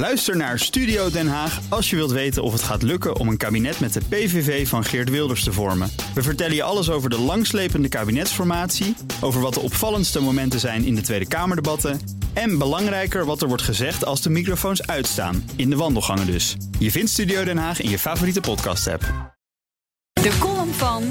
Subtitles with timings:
[0.00, 3.36] Luister naar Studio Den Haag als je wilt weten of het gaat lukken om een
[3.36, 5.90] kabinet met de PVV van Geert Wilders te vormen.
[6.14, 10.94] We vertellen je alles over de langslepende kabinetsformatie, over wat de opvallendste momenten zijn in
[10.94, 12.00] de Tweede Kamerdebatten
[12.32, 16.56] en belangrijker wat er wordt gezegd als de microfoons uitstaan, in de wandelgangen dus.
[16.78, 19.34] Je vindt Studio Den Haag in je favoriete podcast-app.
[20.12, 21.02] De column van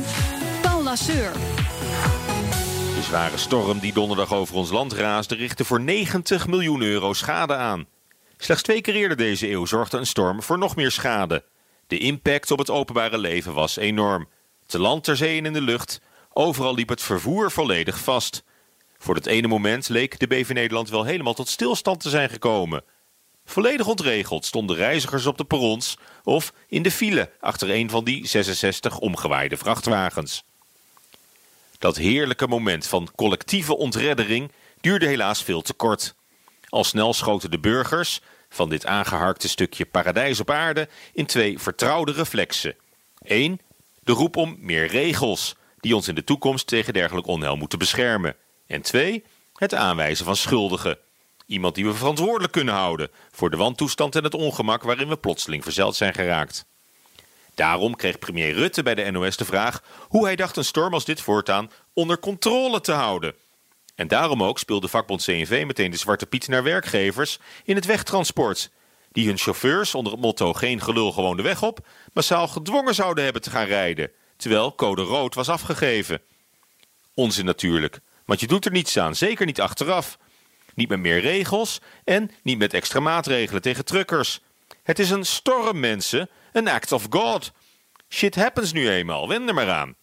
[0.62, 1.32] Paul Lasseur.
[2.96, 7.56] De zware storm die donderdag over ons land raasde richtte voor 90 miljoen euro schade
[7.56, 7.86] aan.
[8.42, 11.44] Slechts twee keer eerder deze eeuw zorgde een storm voor nog meer schade.
[11.88, 14.28] De impact op het openbare leven was enorm.
[14.66, 16.02] Te land, ter zee en in de lucht,
[16.34, 18.44] overal liep het vervoer volledig vast.
[18.98, 22.84] Voor dat ene moment leek de BV Nederland wel helemaal tot stilstand te zijn gekomen.
[23.46, 28.28] Volledig ontregeld stonden reizigers op de perrons of in de file achter een van die
[28.28, 30.44] 66 omgewaaide vrachtwagens.
[31.78, 36.16] Dat heerlijke moment van collectieve ontreddering duurde helaas veel te kort.
[36.70, 42.12] Al snel schoten de burgers van dit aangeharkte stukje paradijs op aarde in twee vertrouwde
[42.12, 42.76] reflexen.
[43.22, 43.60] Eén,
[44.04, 48.36] de roep om meer regels, die ons in de toekomst tegen dergelijk onheil moeten beschermen.
[48.68, 50.98] En twee, het aanwijzen van schuldigen.
[51.46, 55.64] Iemand die we verantwoordelijk kunnen houden voor de wantoestand en het ongemak waarin we plotseling
[55.64, 56.66] verzeild zijn geraakt.
[57.56, 61.06] Daarom kreeg premier Rutte bij de NOS de vraag hoe hij dacht een storm als
[61.06, 63.34] dit voortaan onder controle te houden.
[64.00, 68.72] En daarom ook speelde vakbond CNV meteen de zwarte piet naar werkgevers in het wegtransport.
[69.12, 73.24] Die hun chauffeurs onder het motto geen gelul gewoon de weg op, massaal gedwongen zouden
[73.24, 74.12] hebben te gaan rijden.
[74.38, 76.22] Terwijl code rood was afgegeven.
[77.14, 80.18] Onzin natuurlijk, want je doet er niets aan, zeker niet achteraf.
[80.74, 84.42] Niet met meer regels en niet met extra maatregelen tegen truckers.
[84.84, 86.30] Het is een storm, mensen.
[86.54, 87.52] Een act of God.
[88.10, 89.96] Shit happens nu eenmaal, wend er maar aan.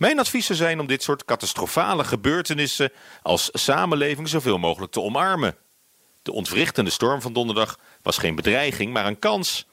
[0.00, 5.56] Mijn adviezen zijn om dit soort catastrofale gebeurtenissen als samenleving zoveel mogelijk te omarmen.
[6.22, 9.66] De ontwrichtende storm van donderdag was geen bedreiging, maar een kans.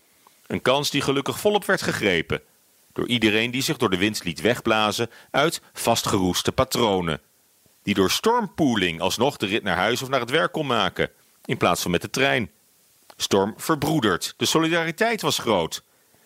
[0.48, 2.42] Een kans die gelukkig volop werd gegrepen.
[2.94, 7.21] Door iedereen die zich door de wind liet wegblazen uit vastgeroeste patronen.
[7.83, 11.11] Die door stormpooling alsnog de rit naar huis of naar het werk kon maken,
[11.45, 12.52] in plaats van met de trein.
[13.17, 15.83] Storm verbroederd, de solidariteit was groot.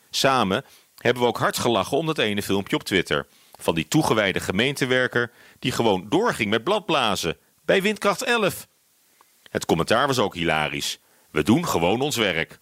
[0.10, 0.66] Samen
[0.98, 3.28] hebben we ook hard gelachen om dat ene filmpje op Twitter
[3.64, 8.68] van die toegewijde gemeentewerker die gewoon doorging met bladblazen bij windkracht 11.
[9.50, 11.00] Het commentaar was ook hilarisch.
[11.32, 12.60] We doen gewoon ons werk.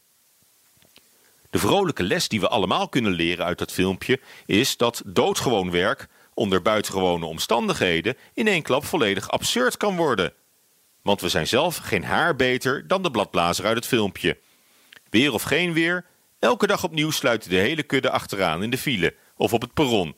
[1.50, 6.08] De vrolijke les die we allemaal kunnen leren uit dat filmpje is dat doodgewoon werk
[6.34, 10.34] onder buitengewone omstandigheden in één klap volledig absurd kan worden.
[11.02, 14.38] Want we zijn zelf geen haar beter dan de bladblazer uit het filmpje.
[15.10, 16.06] Weer of geen weer,
[16.40, 20.16] elke dag opnieuw sluit de hele kudde achteraan in de file of op het perron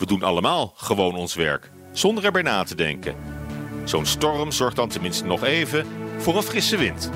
[0.00, 3.14] we doen allemaal gewoon ons werk, zonder erbij na te denken.
[3.84, 5.86] Zo'n storm zorgt dan tenminste nog even
[6.18, 7.10] voor een frisse wind.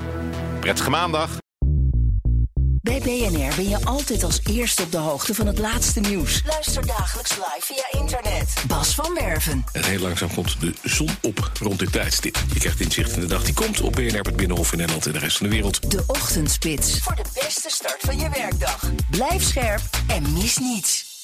[0.59, 1.37] Prettige maandag!
[2.81, 6.41] Bij BNR ben je altijd als eerste op de hoogte van het laatste nieuws.
[6.45, 8.53] Luister dagelijks live via internet.
[8.67, 9.63] Bas van Werven.
[9.71, 12.37] En heel langzaam komt de zon op rond dit tijdstip.
[12.53, 15.11] Je krijgt inzicht in de dag die komt op BNR, het Binnenhof in Nederland en
[15.11, 15.91] de rest van de wereld.
[15.91, 16.99] De Ochtendspits.
[16.99, 18.91] Voor de beste start van je werkdag.
[19.09, 21.14] Blijf scherp en mis niets.